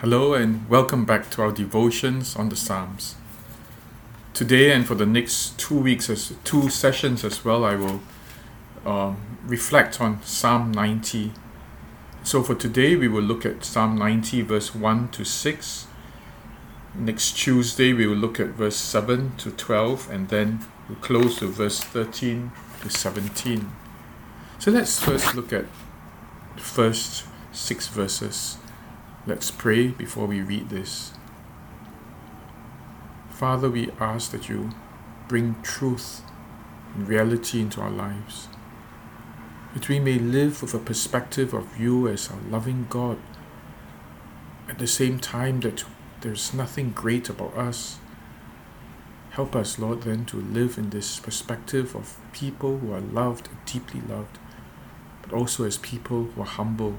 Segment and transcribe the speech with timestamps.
[0.00, 3.16] Hello and welcome back to our devotions on the Psalms.
[4.32, 8.00] Today and for the next two weeks, as two sessions as well, I will
[8.86, 11.32] um, reflect on Psalm 90.
[12.22, 15.86] So for today, we will look at Psalm 90, verse 1 to 6.
[16.94, 21.56] Next Tuesday, we will look at verse 7 to 12, and then we'll close with
[21.56, 23.70] verse 13 to 17.
[24.60, 25.66] So let's first look at
[26.56, 28.56] the first six verses.
[29.30, 31.12] Let's pray before we read this.
[33.28, 34.70] Father, we ask that you
[35.28, 36.22] bring truth
[36.96, 38.48] and reality into our lives,
[39.72, 43.18] that we may live with a perspective of you as our loving God,
[44.68, 45.84] at the same time that
[46.22, 48.00] there's nothing great about us.
[49.30, 54.00] Help us, Lord, then to live in this perspective of people who are loved, deeply
[54.00, 54.40] loved,
[55.22, 56.98] but also as people who are humble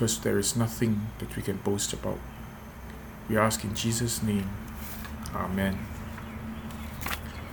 [0.00, 2.18] because there is nothing that we can boast about.
[3.28, 4.48] We ask in Jesus' name.
[5.34, 5.78] Amen.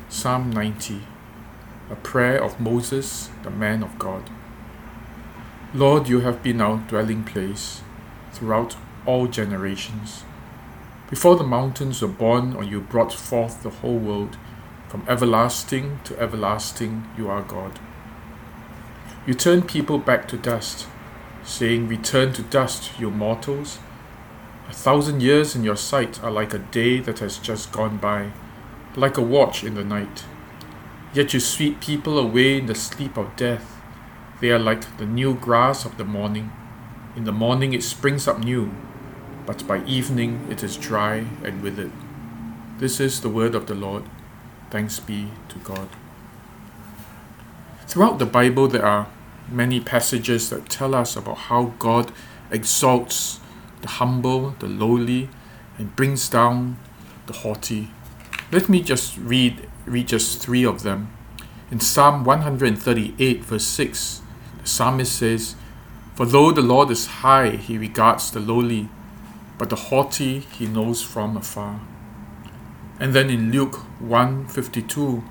[0.07, 1.01] Psalm 90
[1.91, 4.29] A prayer of Moses, the man of God.
[5.73, 7.81] Lord, you have been our dwelling place
[8.31, 10.23] throughout all generations.
[11.09, 14.37] Before the mountains were born, or you brought forth the whole world,
[14.87, 17.77] from everlasting to everlasting, you are God.
[19.25, 20.87] You turn people back to dust
[21.47, 23.79] saying, Return to dust, you mortals.
[24.69, 28.31] A thousand years in your sight are like a day that has just gone by,
[28.95, 30.25] like a watch in the night.
[31.13, 33.81] Yet you sweep people away in the sleep of death.
[34.41, 36.51] They are like the new grass of the morning.
[37.15, 38.71] In the morning it springs up new,
[39.45, 41.93] but by evening it is dry and withered.
[42.77, 44.03] This is the word of the Lord.
[44.69, 45.87] Thanks be to God.
[47.87, 49.07] Throughout the Bible, there are
[49.49, 52.11] many passages that tell us about how God
[52.51, 53.39] exalts
[53.81, 55.29] the humble, the lowly,
[55.77, 56.77] and brings down
[57.27, 57.91] the haughty.
[58.51, 61.09] Let me just read read just three of them.
[61.71, 64.21] In Psalm 138, verse 6,
[64.61, 65.55] the psalmist says,
[66.15, 68.89] For though the Lord is high, he regards the lowly,
[69.57, 71.81] but the haughty he knows from afar.
[72.99, 75.23] And then in Luke 152,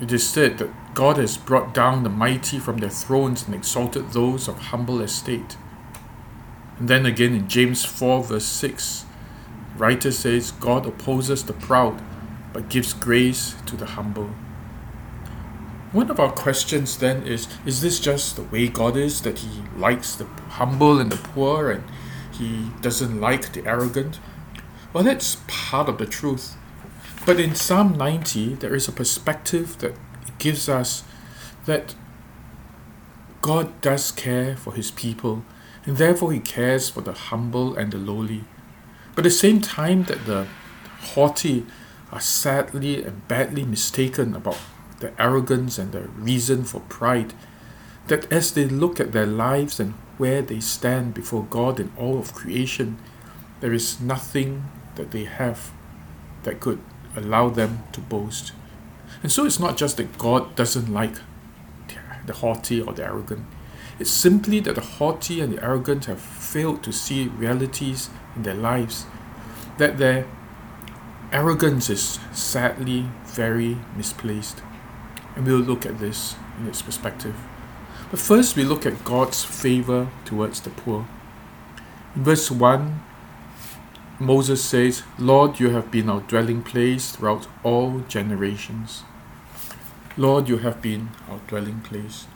[0.00, 4.10] it is said that God has brought down the mighty from their thrones and exalted
[4.10, 5.56] those of humble estate.
[6.78, 9.04] And then again in James 4, verse 6,
[9.72, 12.02] the writer says, God opposes the proud,
[12.52, 14.30] but gives grace to the humble.
[15.92, 19.62] One of our questions then is Is this just the way God is, that He
[19.76, 21.84] likes the humble and the poor, and
[22.32, 24.20] He doesn't like the arrogant?
[24.92, 26.56] Well, that's part of the truth.
[27.26, 29.94] But in Psalm 90, there is a perspective that
[30.40, 31.04] gives us
[31.66, 31.94] that
[33.40, 35.44] God does care for his people,
[35.84, 38.44] and therefore he cares for the humble and the lowly.
[39.14, 40.46] But at the same time that the
[41.14, 41.66] haughty
[42.12, 44.58] are sadly and badly mistaken about
[44.98, 47.32] the arrogance and the reason for pride,
[48.08, 52.18] that as they look at their lives and where they stand before God and all
[52.18, 52.98] of creation,
[53.60, 54.64] there is nothing
[54.96, 55.70] that they have
[56.42, 56.80] that could
[57.16, 58.52] allow them to boast.
[59.22, 61.16] And so it's not just that God doesn't like
[62.26, 63.44] the haughty or the arrogant.
[63.98, 68.54] It's simply that the haughty and the arrogant have failed to see realities in their
[68.54, 69.04] lives,
[69.78, 70.26] that their
[71.32, 74.62] arrogance is sadly very misplaced.
[75.36, 77.36] And we'll look at this in its perspective.
[78.10, 81.06] But first, we look at God's favor towards the poor.
[82.16, 83.00] In verse 1,
[84.18, 89.04] Moses says, Lord, you have been our dwelling place throughout all generations.
[90.20, 92.26] Lord, you have been our dwelling place.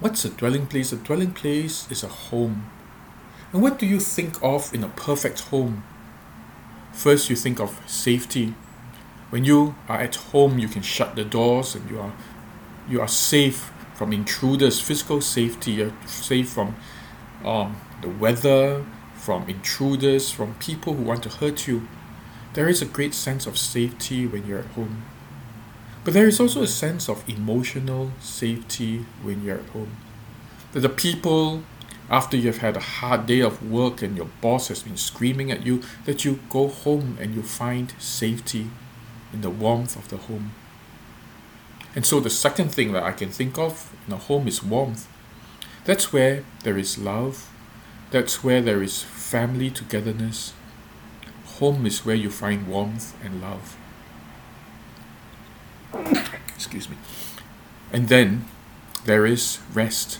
[0.00, 0.92] What's a dwelling place?
[0.92, 2.68] A dwelling place is a home.
[3.52, 5.84] And what do you think of in a perfect home?
[6.92, 8.56] First, you think of safety.
[9.30, 12.12] When you are at home, you can shut the doors and you are
[12.88, 15.70] you are safe from intruders, physical safety.
[15.70, 16.74] You're safe from
[17.44, 21.86] um, the weather, from intruders, from people who want to hurt you.
[22.54, 25.04] There is a great sense of safety when you're at home.
[26.08, 29.94] But there is also a sense of emotional safety when you're at home.
[30.72, 31.64] That the people,
[32.08, 35.66] after you've had a hard day of work and your boss has been screaming at
[35.66, 38.70] you, that you go home and you find safety
[39.34, 40.52] in the warmth of the home.
[41.94, 45.06] And so the second thing that I can think of in a home is warmth.
[45.84, 47.50] That's where there is love.
[48.12, 50.54] That's where there is family togetherness.
[51.58, 53.76] Home is where you find warmth and love.
[56.54, 56.96] Excuse me.
[57.92, 58.44] And then
[59.04, 60.16] there is rest.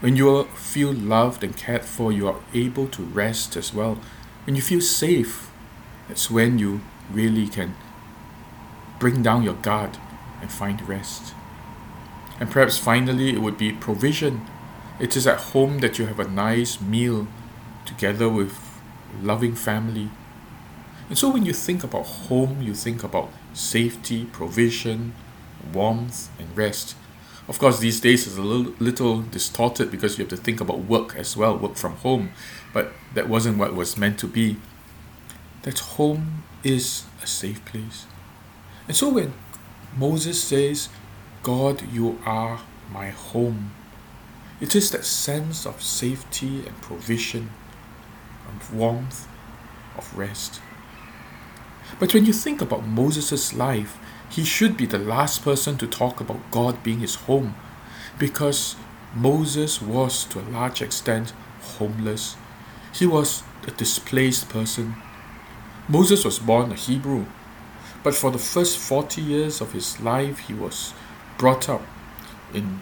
[0.00, 3.98] When you feel loved and cared for, you are able to rest as well.
[4.44, 5.50] When you feel safe,
[6.08, 7.74] that's when you really can
[8.98, 9.96] bring down your guard
[10.40, 11.34] and find rest.
[12.38, 14.44] And perhaps finally, it would be provision.
[15.00, 17.26] It is at home that you have a nice meal
[17.86, 18.58] together with
[19.22, 20.10] loving family.
[21.14, 25.14] And so when you think about home, you think about safety, provision,
[25.72, 26.96] warmth, and rest.
[27.46, 30.78] Of course, these days is a little, little distorted because you have to think about
[30.78, 32.30] work as well, work from home.
[32.72, 34.56] But that wasn't what was meant to be.
[35.62, 38.06] That home is a safe place.
[38.88, 39.34] And so when
[39.96, 40.88] Moses says,
[41.44, 42.58] God, you are
[42.90, 43.70] my home,
[44.60, 47.50] it is that sense of safety and provision,
[48.48, 49.28] of warmth,
[49.96, 50.60] of rest.
[51.98, 53.98] But when you think about Moses' life,
[54.28, 57.54] he should be the last person to talk about God being his home
[58.18, 58.76] because
[59.14, 61.32] Moses was to a large extent
[61.78, 62.36] homeless.
[62.92, 64.96] He was a displaced person.
[65.88, 67.26] Moses was born a Hebrew,
[68.02, 70.94] but for the first 40 years of his life, he was
[71.38, 71.82] brought up
[72.52, 72.80] in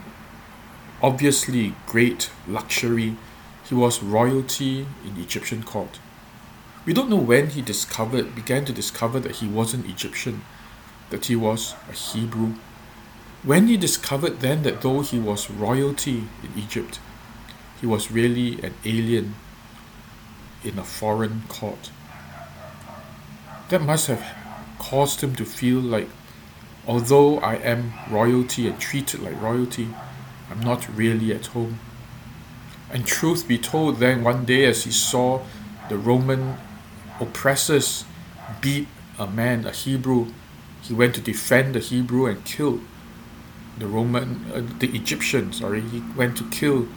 [1.03, 3.17] obviously great luxury.
[3.69, 5.99] He was royalty in the Egyptian court.
[6.85, 10.43] We don't know when he discovered, began to discover that he wasn't Egyptian,
[11.11, 12.55] that he was a Hebrew.
[13.45, 16.99] When he discovered then that though he was royalty in Egypt,
[17.81, 19.37] he was really an alien
[20.65, 21.91] in a foreign court.
[23.69, 24.25] That must have
[24.81, 26.09] caused him to feel like,
[26.87, 29.89] although I am royalty and treated like royalty,
[30.51, 31.79] I'm not really at home.
[32.91, 35.43] And truth be told, then one day as he saw
[35.89, 36.59] the Roman
[37.21, 38.05] oppressors
[38.61, 38.89] beat
[39.19, 40.33] a man, a Hebrew.
[40.83, 42.81] He went to defend the Hebrew and killed
[43.79, 45.81] the Roman, uh, the Egyptian, sorry.
[45.81, 46.89] He went to kill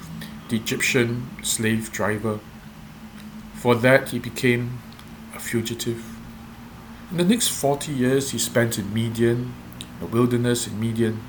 [0.49, 2.39] the Egyptian slave driver.
[3.53, 4.79] For that, he became
[5.35, 6.03] a fugitive.
[7.11, 9.53] In the next 40 years, he spent in Midian,
[9.99, 11.21] the wilderness in Midian.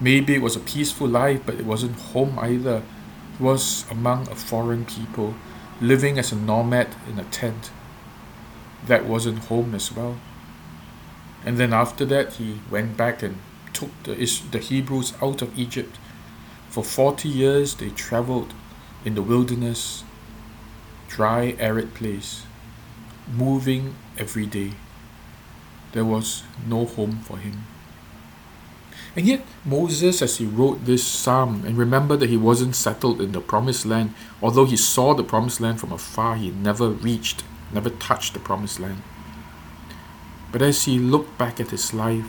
[0.00, 2.82] Maybe it was a peaceful life, but it wasn't home either.
[3.36, 5.34] He was among a foreign people,
[5.80, 7.70] living as a nomad in a tent
[8.86, 10.18] that wasn't home as well.
[11.44, 13.38] And then after that, he went back and
[13.72, 14.14] took the,
[14.50, 15.96] the Hebrews out of Egypt.
[16.68, 18.52] For 40 years, they traveled
[19.04, 20.04] in the wilderness,
[21.08, 22.44] dry, arid place,
[23.32, 24.72] moving every day.
[25.92, 27.64] There was no home for him.
[29.16, 33.32] And yet, Moses, as he wrote this psalm, and remember that he wasn't settled in
[33.32, 37.42] the promised land, although he saw the promised land from afar, he never reached
[37.72, 39.02] never touched the promised land.
[40.52, 42.26] But as he looked back at his life,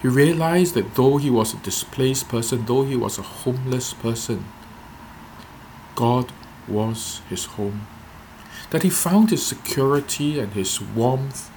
[0.00, 4.46] he realized that though he was a displaced person, though he was a homeless person,
[5.94, 6.32] God
[6.66, 7.86] was his home.
[8.70, 11.50] That he found his security and his warmth,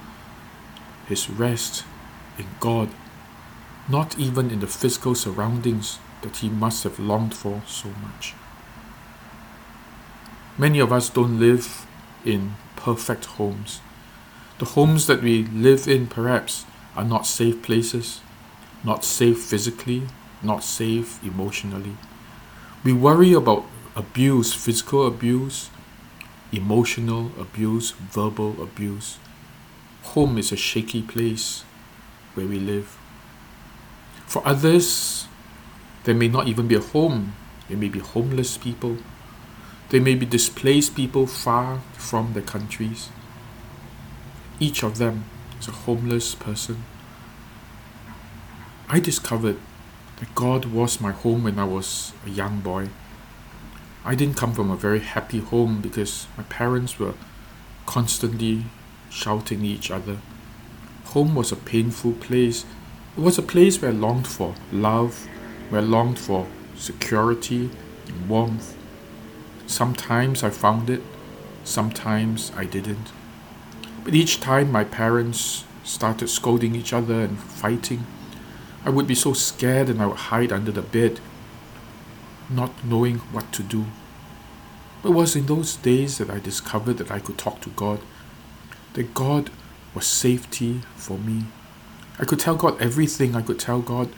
[1.06, 1.84] his rest
[2.38, 2.90] in God,
[3.88, 8.34] not even in the physical surroundings that he must have longed for so much.
[10.56, 11.86] Many of us don't live
[12.24, 13.80] in perfect homes.
[14.58, 16.64] The homes that we live in, perhaps,
[16.96, 18.20] are not safe places,
[18.84, 20.04] not safe physically,
[20.42, 21.96] not safe emotionally.
[22.84, 23.64] We worry about
[23.96, 25.70] abuse, physical abuse,
[26.52, 29.18] emotional abuse, verbal abuse.
[30.14, 31.64] Home is a shaky place
[32.34, 32.96] where we live.
[34.34, 35.28] For others,
[36.02, 37.36] there may not even be a home.
[37.68, 38.98] There may be homeless people
[39.90, 43.10] they may be displaced people far from their countries.
[44.58, 45.24] Each of them
[45.60, 46.82] is a homeless person.
[48.88, 49.58] I discovered
[50.16, 52.88] that God was my home when I was a young boy.
[54.04, 57.14] I didn't come from a very happy home because my parents were
[57.86, 58.64] constantly
[59.10, 60.18] shouting at each other.
[61.14, 62.64] Home was a painful place.
[63.16, 65.28] It was a place where I longed for love,
[65.68, 67.70] where I longed for security
[68.08, 68.76] and warmth.
[69.68, 71.00] Sometimes I found it,
[71.62, 73.12] sometimes I didn't.
[74.02, 78.04] But each time my parents started scolding each other and fighting,
[78.84, 81.20] I would be so scared and I would hide under the bed,
[82.50, 83.84] not knowing what to do.
[85.04, 88.00] It was in those days that I discovered that I could talk to God,
[88.94, 89.50] that God
[89.94, 91.44] was safety for me.
[92.18, 93.34] I could tell God everything.
[93.34, 94.10] I could tell God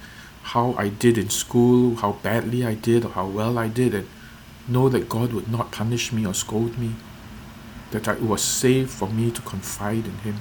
[0.43, 4.09] how I did in school, how badly I did, or how well I did, and
[4.69, 6.95] know that God would not punish me or scold me,
[7.91, 10.41] that it was safe for me to confide in Him.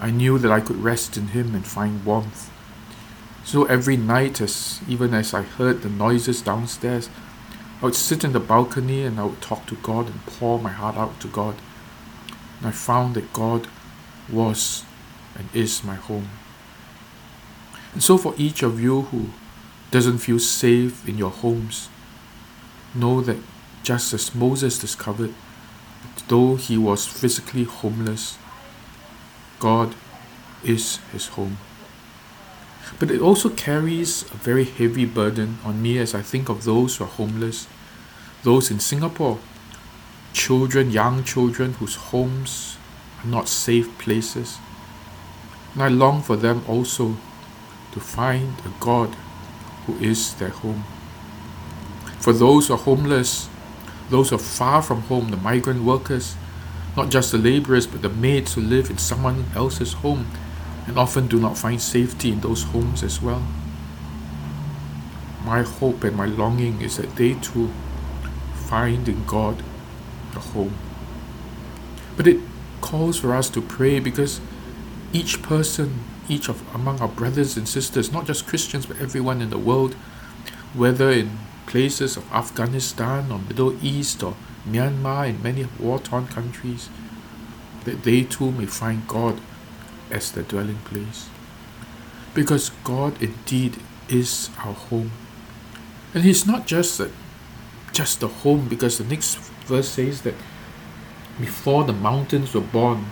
[0.00, 2.50] I knew that I could rest in Him and find warmth.
[3.44, 7.10] So every night, as even as I heard the noises downstairs,
[7.82, 10.70] I would sit in the balcony and I would talk to God and pour my
[10.70, 11.56] heart out to God.
[12.58, 13.68] And I found that God
[14.32, 14.84] was
[15.36, 16.28] and is my home.
[17.92, 19.30] And so, for each of you who
[19.90, 21.88] doesn't feel safe in your homes,
[22.94, 23.38] know that
[23.82, 25.34] just as Moses discovered,
[26.28, 28.38] though he was physically homeless,
[29.58, 29.94] God
[30.64, 31.58] is his home.
[32.98, 36.96] But it also carries a very heavy burden on me as I think of those
[36.96, 37.66] who are homeless,
[38.42, 39.38] those in Singapore,
[40.32, 42.76] children, young children whose homes
[43.22, 44.58] are not safe places.
[45.74, 47.16] And I long for them also
[47.92, 49.14] to find a God
[49.86, 50.84] who is their home.
[52.20, 53.48] For those who are homeless,
[54.08, 56.36] those who are far from home, the migrant workers,
[56.96, 60.26] not just the laborers, but the maids who live in someone else's home
[60.86, 63.42] and often do not find safety in those homes as well.
[65.44, 67.70] My hope and my longing is that they too
[68.54, 69.62] find in God
[70.34, 70.74] a home.
[72.16, 72.40] But it
[72.80, 74.40] calls for us to pray because
[75.14, 79.50] each person, each of among our brothers and sisters, not just Christians but everyone in
[79.50, 79.94] the world,
[80.74, 84.34] whether in places of Afghanistan or Middle East or
[84.68, 86.88] Myanmar and many war-torn countries,
[87.84, 89.40] that they too may find God
[90.10, 91.28] as their dwelling place.
[92.34, 93.76] Because God indeed
[94.08, 95.12] is our home.
[96.12, 97.10] And He's not just a,
[97.92, 100.34] just a home, because the next verse says that
[101.38, 103.06] before the mountains were born,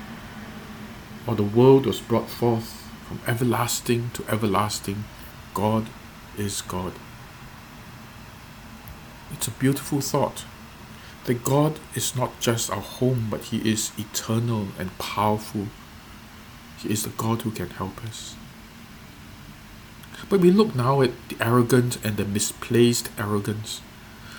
[1.26, 5.04] or the world was brought forth from everlasting to everlasting,
[5.54, 5.86] God
[6.36, 6.92] is God.
[9.32, 10.44] It's a beautiful thought
[11.24, 15.68] that God is not just our home, but He is eternal and powerful
[16.82, 18.34] he is the God who can help us.
[20.28, 23.80] But we look now at the arrogant and the misplaced arrogance.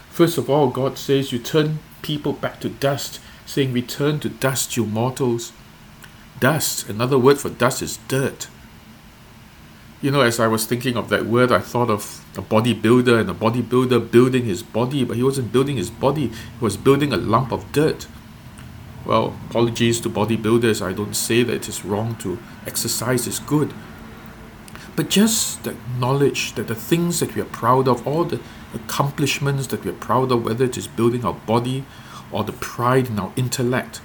[0.10, 4.76] First of all, God says, You turn people back to dust, saying, Return to dust,
[4.76, 5.52] you mortals.
[6.40, 8.48] Dust, another word for dust is dirt.
[10.02, 13.30] You know, as I was thinking of that word, I thought of a bodybuilder and
[13.30, 17.18] a bodybuilder building his body, but he wasn't building his body, he was building a
[17.18, 18.08] lump of dirt.
[19.06, 23.74] Well, apologies to bodybuilders, I don't say that it is wrong to exercise is good.
[24.96, 28.40] But just the knowledge that the things that we are proud of, all the
[28.74, 31.86] accomplishments that we are proud of, whether it is building our body
[32.32, 34.02] or the pride in our intellect,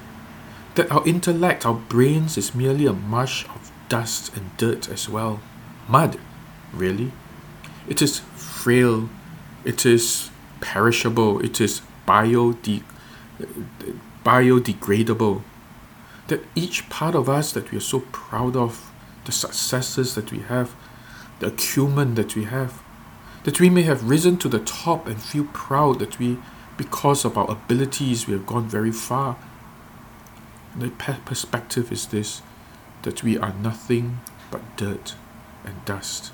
[0.79, 5.41] that our intellect, our brains is merely a mush of dust and dirt as well.
[5.89, 6.19] Mud,
[6.73, 7.11] really.
[7.89, 9.11] It is frail,
[9.65, 10.31] it is
[10.61, 12.85] perishable, it is biode-
[14.25, 15.43] biodegradable.
[16.29, 18.93] That each part of us that we are so proud of,
[19.25, 20.77] the successes that we have,
[21.41, 22.83] the acumen that we have,
[23.43, 26.39] that we may have risen to the top and feel proud that we,
[26.77, 29.37] because of our abilities, we have gone very far.
[30.77, 30.91] The
[31.25, 32.43] perspective is this
[33.03, 34.21] that we are nothing
[34.51, 35.15] but dirt
[35.65, 36.33] and dust.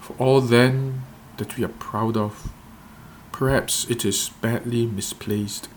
[0.00, 1.02] For all then
[1.36, 2.52] that we are proud of,
[3.32, 5.68] perhaps it is badly misplaced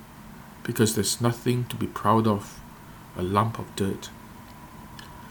[0.64, 2.60] because there's nothing to be proud of,
[3.18, 4.10] a lump of dirt.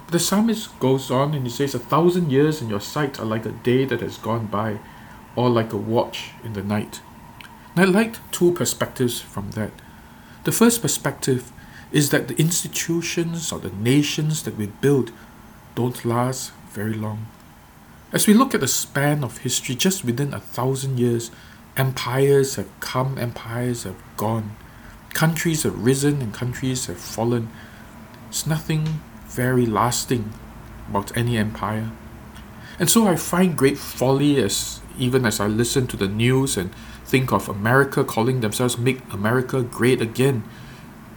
[0.04, 3.26] But the psalmist goes on and he says, A thousand years in your sight are
[3.26, 4.78] like a day that has gone by,
[5.36, 7.00] or like a watch in the night.
[7.76, 9.70] And I liked two perspectives from that.
[10.48, 11.52] The first perspective
[11.92, 15.12] is that the institutions or the nations that we build
[15.74, 17.26] don't last very long.
[18.14, 21.30] As we look at the span of history, just within a thousand years,
[21.76, 24.56] empires have come, empires have gone.
[25.12, 27.50] Countries have risen and countries have fallen.
[28.30, 30.32] It's nothing very lasting
[30.88, 31.90] about any empire.
[32.78, 36.70] And so I find great folly as even as I listen to the news and
[37.08, 40.44] think of America calling themselves Make America Great Again.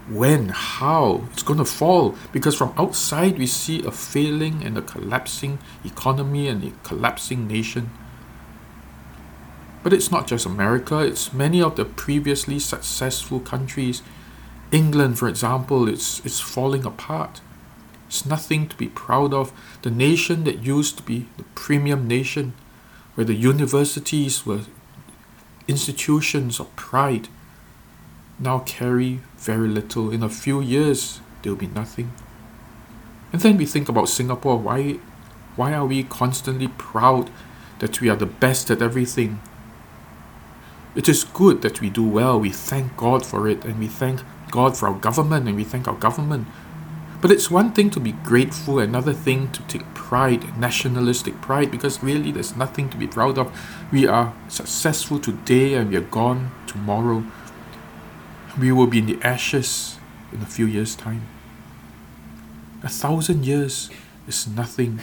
[0.07, 0.47] When?
[0.49, 1.25] How?
[1.33, 6.47] It's going to fall because from outside we see a failing and a collapsing economy
[6.47, 7.91] and a collapsing nation.
[9.83, 14.01] But it's not just America, it's many of the previously successful countries.
[14.71, 17.41] England, for example, it's, it's falling apart.
[18.07, 19.51] It's nothing to be proud of.
[19.81, 22.53] The nation that used to be the premium nation,
[23.15, 24.61] where the universities were
[25.71, 27.27] institutions of pride,
[28.37, 30.11] now carry very little.
[30.11, 32.11] In a few years, there will be nothing.
[33.31, 34.57] And then we think about Singapore.
[34.57, 34.99] Why,
[35.55, 37.29] why are we constantly proud
[37.79, 39.39] that we are the best at everything?
[40.93, 42.39] It is good that we do well.
[42.39, 45.87] We thank God for it and we thank God for our government and we thank
[45.87, 46.47] our government.
[47.21, 52.01] But it's one thing to be grateful, another thing to take pride, nationalistic pride, because
[52.01, 53.55] really there's nothing to be proud of.
[53.91, 57.23] We are successful today and we are gone tomorrow.
[58.59, 59.99] We will be in the ashes
[60.33, 61.27] in a few years' time.
[62.81, 63.91] A thousand years
[64.27, 64.99] is nothing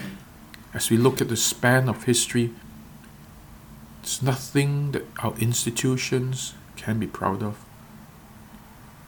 [0.74, 2.50] as we look at the span of history.
[4.02, 7.64] It's nothing that our institutions can be proud of.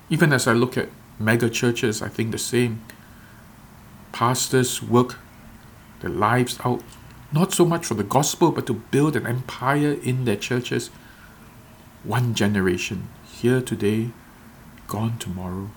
[0.08, 2.82] Even as I look at mega churches, I think the same
[4.12, 5.18] pastors work
[6.00, 6.82] their lives out,
[7.32, 10.88] not so much for the gospel, but to build an empire in their churches.
[12.02, 14.10] One generation, here today,
[14.86, 15.70] gone tomorrow.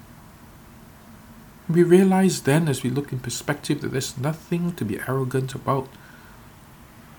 [1.70, 5.88] We realize then, as we look in perspective, that there's nothing to be arrogant about,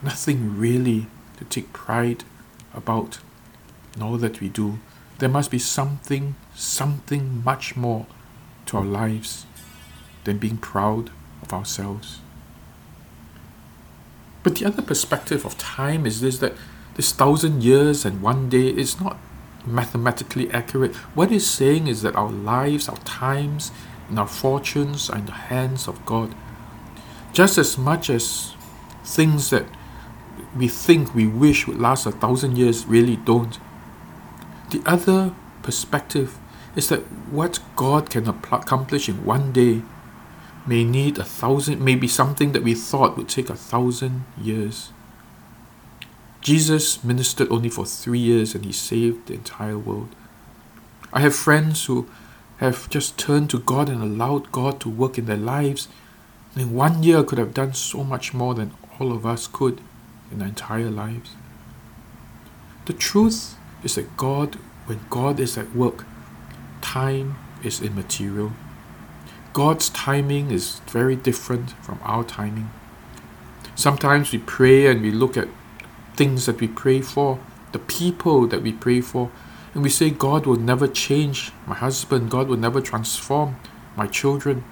[0.03, 1.07] nothing really
[1.39, 2.25] to take pride
[2.75, 3.19] about
[3.97, 4.79] in all that we do.
[5.19, 8.07] There must be something, something much more
[8.67, 9.47] to our lives
[10.25, 11.11] than being proud
[11.43, 12.21] of ourselves.
[14.43, 16.55] But the other perspective of time is this that
[16.97, 19.17] this thousand years and one day is not
[19.67, 20.95] mathematically accurate.
[21.15, 23.73] What it's saying is that our lives, our times,
[24.09, 26.35] and our fortunes are in the hands of God.
[27.33, 28.55] Just as much as
[29.03, 29.67] things that
[30.57, 33.59] we think we wish would last a thousand years really don't.
[34.71, 36.39] The other perspective
[36.77, 37.01] is that
[37.31, 39.83] what God can accomplish in one day
[40.67, 44.93] may need a thousand, may be something that we thought would take a thousand years.
[46.41, 50.15] Jesus ministered only for three years and he saved the entire world.
[51.13, 52.09] I have friends who
[52.59, 55.89] have just turned to God and allowed God to work in their lives.
[56.57, 59.81] In one year could have done so much more than all of us could
[60.31, 61.31] in our entire lives.
[62.87, 64.57] The truth is that God,
[64.87, 66.05] when God is at work,
[66.83, 68.53] time is immaterial.
[69.55, 72.71] God's timing is very different from our timing.
[73.77, 75.47] Sometimes we pray and we look at
[76.17, 77.39] things that we pray for,
[77.71, 79.31] the people that we pray for,
[79.73, 83.55] and we say, God will never change my husband, God will never transform
[83.97, 84.65] my children.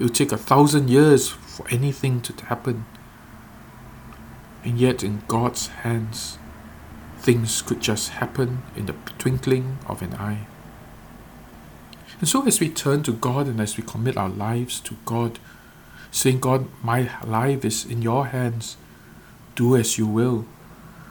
[0.00, 2.86] It will take a thousand years for anything to happen.
[4.64, 6.38] And yet, in God's hands,
[7.20, 10.48] things could just happen in the twinkling of an eye.
[12.20, 15.38] And so, as we turn to God and as we commit our lives to God,
[16.10, 18.76] saying, God, my life is in your hands,
[19.56, 20.46] do as you will,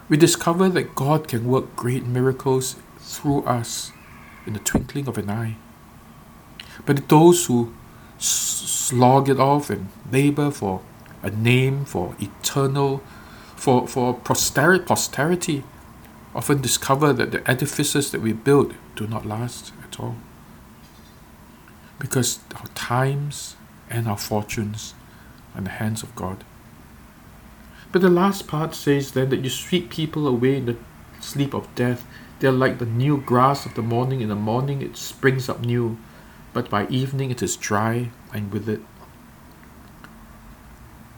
[0.10, 3.92] we discover that God can work great miracles through us
[4.46, 5.58] in the twinkling of an eye.
[6.86, 7.74] But those who
[8.18, 10.82] slog it off and labor for
[11.22, 13.02] a name, for eternal,
[13.56, 15.64] for, for posterity, posterity,
[16.36, 20.16] often discover that the edifices that we build do not last at all.
[22.04, 23.56] Because our times
[23.90, 24.94] and our fortunes
[25.56, 26.44] are in the hands of God.
[27.92, 30.78] But the last part says then that you sweep people away in the
[31.20, 32.06] sleep of death
[32.44, 34.20] they are like the new grass of the morning.
[34.20, 35.98] In the morning it springs up new,
[36.52, 38.82] but by evening it is dry and with it.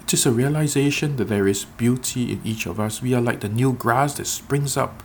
[0.02, 3.02] It is a realization that there is beauty in each of us.
[3.02, 5.02] We are like the new grass that springs up,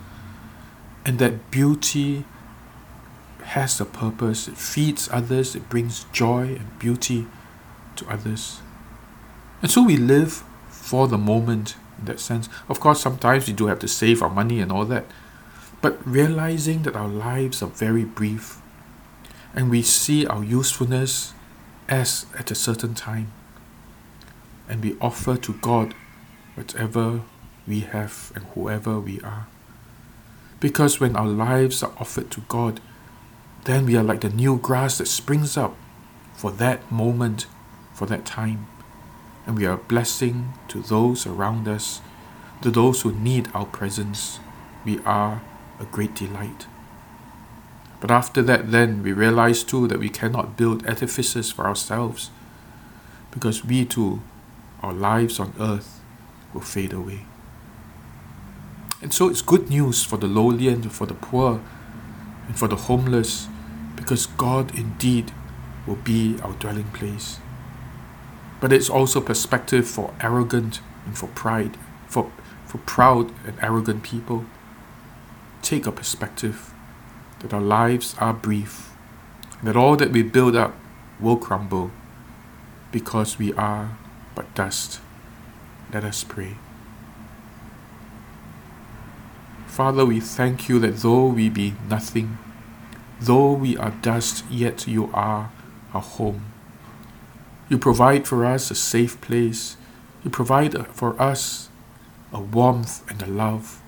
[1.07, 2.27] and that beauty
[3.55, 4.49] has a purpose.
[4.49, 7.27] It feeds others, it brings joy and beauty
[7.97, 8.61] to others.
[9.63, 12.49] And so we live for the moment in that sense.
[12.69, 15.05] Of course, sometimes we do have to save our money and all that
[15.81, 18.61] but realizing that our lives are very brief
[19.55, 21.33] and we see our usefulness
[21.89, 23.33] as at a certain time
[24.69, 25.95] and we offer to God
[26.55, 27.23] whatever
[27.67, 29.49] we have and whoever we are.
[30.61, 32.81] Because when our lives are offered to God,
[33.64, 35.77] then we are like the new grass that springs up
[36.35, 37.46] for that moment,
[37.92, 38.66] for that time.
[39.46, 42.01] And we are a blessing to those around us,
[42.62, 44.40] to those who need our presence.
[44.85, 45.42] We are
[45.79, 46.66] a great delight.
[48.01, 52.31] But after that, then we realize too that we cannot build edifices for ourselves
[53.31, 54.23] because we too,
[54.83, 56.01] our lives on earth
[56.55, 57.27] will fade away.
[59.03, 61.61] And so it's good news for the lowly and for the poor
[62.46, 63.49] and for the homeless
[64.01, 65.33] because God indeed
[65.87, 67.39] will be our dwelling place.
[68.61, 71.77] But it's also perspective for arrogant and for pride,
[72.09, 72.33] for,
[72.67, 74.47] for proud and arrogant people
[75.63, 76.73] take a perspective
[77.41, 78.91] that our lives are brief,
[79.59, 80.75] and that all that we build up
[81.19, 81.91] will crumble
[82.91, 83.97] because we are
[84.35, 85.01] but dust.
[85.93, 86.57] Let us pray.
[89.67, 92.39] Father, we thank you that though we be nothing,
[93.20, 95.50] though we are dust, yet you are
[95.92, 96.46] our home.
[97.68, 99.76] You provide for us a safe place.
[100.24, 101.68] You provide for us
[102.33, 103.80] a warmth and a love.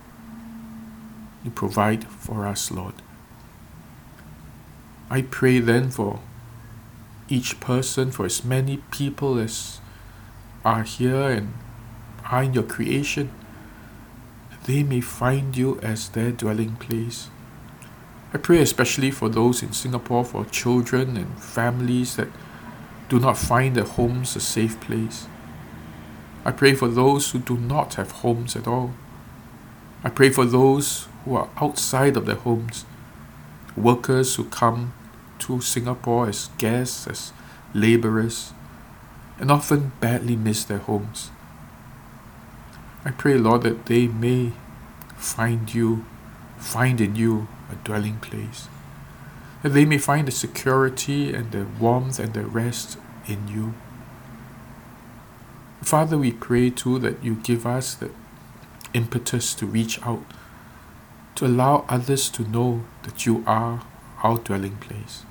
[1.44, 2.94] You provide for us, Lord.
[5.10, 6.20] I pray then for
[7.28, 9.80] each person, for as many people as
[10.64, 11.54] are here and
[12.30, 13.30] are in your creation,
[14.64, 17.28] they may find you as their dwelling place.
[18.34, 22.28] I pray especially for those in Singapore, for children and families that
[23.10, 25.26] do not find their homes a safe place.
[26.44, 28.94] I pray for those who do not have homes at all.
[30.02, 32.86] I pray for those who are outside of their homes,
[33.76, 34.94] workers who come
[35.40, 37.32] to Singapore as guests, as
[37.74, 38.54] laborers,
[39.38, 41.30] and often badly miss their homes.
[43.04, 44.52] I pray, Lord, that they may
[45.16, 46.06] find you,
[46.56, 48.68] find in you a dwelling place,
[49.62, 53.74] that they may find the security and the warmth and the rest in you.
[55.82, 58.10] Father, we pray too that you give us the
[58.94, 60.24] impetus to reach out,
[61.34, 63.82] to allow others to know that you are
[64.22, 65.24] our dwelling place.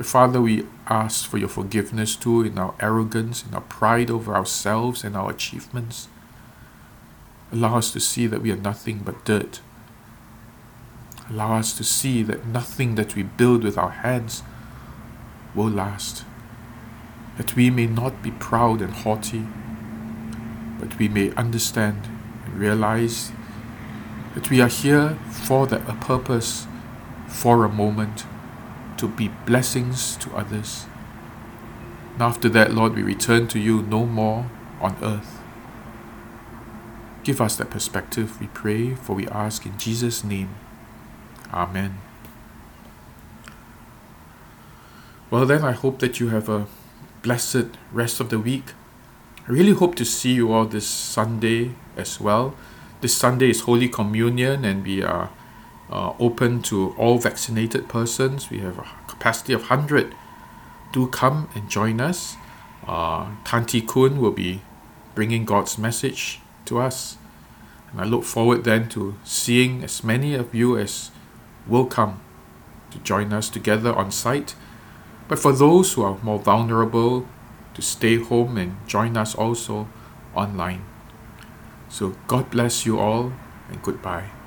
[0.00, 5.02] Father, we ask for your forgiveness too in our arrogance, in our pride over ourselves
[5.02, 6.08] and our achievements.
[7.52, 9.60] Allow us to see that we are nothing but dirt.
[11.30, 14.42] Allow us to see that nothing that we build with our hands
[15.54, 16.24] will last.
[17.36, 19.46] That we may not be proud and haughty,
[20.80, 22.08] but we may understand
[22.44, 23.30] and realize
[24.34, 26.66] that we are here for the, a purpose,
[27.26, 28.24] for a moment
[28.96, 30.86] to be blessings to others.
[32.14, 35.40] And after that, Lord, we return to you no more on earth.
[37.22, 40.54] Give us that perspective, we pray, for we ask in Jesus' name.
[41.52, 41.98] Amen.
[45.30, 46.66] Well, then, I hope that you have a
[47.22, 48.72] blessed rest of the week.
[49.46, 52.54] I really hope to see you all this Sunday as well.
[53.00, 55.30] This Sunday is Holy Communion, and we are
[55.90, 58.50] uh, open to all vaccinated persons.
[58.50, 60.14] We have a capacity of 100.
[60.92, 62.36] Do come and join us.
[62.86, 64.62] Uh, Tanti Kun will be
[65.14, 67.16] bringing God's message to us.
[67.90, 71.10] And I look forward then to seeing as many of you as
[71.68, 72.20] will come
[72.90, 74.54] to join us together on site.
[75.28, 77.26] But for those who are more vulnerable,
[77.78, 79.86] to stay home and join us also
[80.34, 80.84] online.
[81.88, 83.32] So God bless you all
[83.70, 84.37] and goodbye.